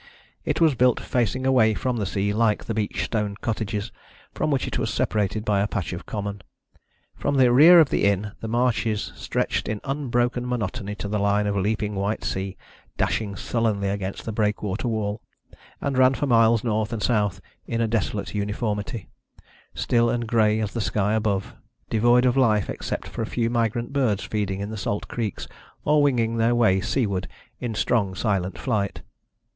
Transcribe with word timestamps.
It 0.45 0.59
was 0.59 0.73
built 0.73 0.99
facing 0.99 1.45
away 1.45 1.75
from 1.75 1.97
the 1.97 2.07
sea 2.07 2.33
like 2.33 2.65
the 2.65 2.73
beach 2.73 3.03
stone 3.05 3.35
cottages, 3.39 3.91
from 4.33 4.49
which 4.49 4.65
it 4.67 4.79
was 4.79 4.91
separated 4.91 5.45
by 5.45 5.59
a 5.61 5.67
patch 5.67 5.93
of 5.93 6.07
common. 6.07 6.41
From 7.15 7.35
the 7.35 7.51
rear 7.53 7.79
of 7.79 7.91
the 7.91 8.05
inn 8.05 8.31
the 8.39 8.47
marshes 8.47 9.13
stretched 9.15 9.67
in 9.67 9.79
unbroken 9.83 10.49
monotony 10.49 10.95
to 10.95 11.07
the 11.07 11.19
line 11.19 11.45
of 11.45 11.55
leaping 11.55 11.93
white 11.93 12.23
sea 12.23 12.57
dashing 12.97 13.35
sullenly 13.35 13.89
against 13.89 14.25
the 14.25 14.31
breakwater 14.31 14.87
wall, 14.87 15.21
and 15.79 15.99
ran 15.99 16.15
for 16.15 16.25
miles 16.25 16.63
north 16.63 16.91
and 16.91 17.03
south 17.03 17.39
in 17.67 17.79
a 17.79 17.87
desolate 17.87 18.33
uniformity, 18.33 19.07
still 19.75 20.09
and 20.09 20.25
grey 20.25 20.59
as 20.59 20.73
the 20.73 20.81
sky 20.81 21.13
above, 21.13 21.53
devoid 21.91 22.25
of 22.25 22.35
life 22.35 22.71
except 22.71 23.07
for 23.07 23.21
a 23.21 23.27
few 23.27 23.51
migrant 23.51 23.93
birds 23.93 24.23
feeding 24.23 24.61
in 24.61 24.71
the 24.71 24.77
salt 24.77 25.07
creeks 25.07 25.47
or 25.85 26.01
winging 26.01 26.37
their 26.37 26.55
way 26.55 26.81
seaward 26.81 27.27
in 27.59 27.75
strong, 27.75 28.15
silent 28.15 28.57
flight. 28.57 29.03